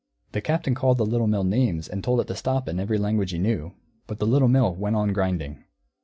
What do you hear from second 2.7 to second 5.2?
every language he knew, but the Little Mill went on